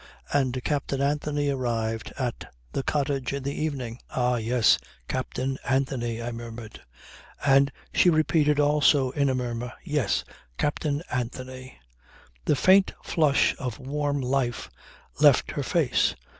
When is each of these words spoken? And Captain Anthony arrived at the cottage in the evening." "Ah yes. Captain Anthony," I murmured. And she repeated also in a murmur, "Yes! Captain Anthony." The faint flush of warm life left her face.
And 0.33 0.63
Captain 0.63 0.99
Anthony 0.99 1.49
arrived 1.49 2.11
at 2.17 2.51
the 2.71 2.81
cottage 2.81 3.33
in 3.33 3.43
the 3.43 3.53
evening." 3.53 3.99
"Ah 4.09 4.37
yes. 4.37 4.79
Captain 5.07 5.59
Anthony," 5.63 6.19
I 6.23 6.31
murmured. 6.31 6.81
And 7.45 7.71
she 7.93 8.09
repeated 8.09 8.59
also 8.59 9.11
in 9.11 9.29
a 9.29 9.35
murmur, 9.35 9.73
"Yes! 9.83 10.23
Captain 10.57 11.03
Anthony." 11.11 11.77
The 12.45 12.55
faint 12.55 12.93
flush 13.03 13.55
of 13.59 13.77
warm 13.77 14.19
life 14.21 14.71
left 15.19 15.51
her 15.51 15.61
face. 15.61 16.15